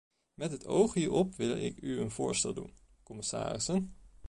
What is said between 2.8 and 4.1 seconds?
commissarissen.